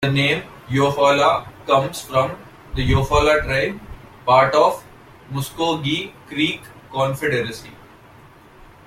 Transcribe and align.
The 0.03 0.09
name 0.11 0.41
"Eufaula" 0.67 1.47
comes 1.67 2.01
from 2.01 2.31
the 2.73 2.81
Eufaula 2.83 3.43
tribe, 3.43 3.79
part 4.25 4.55
of 4.55 4.83
the 5.29 5.35
Muscogee 5.35 6.11
Creek 6.27 6.61
Confederacy. 6.91 7.69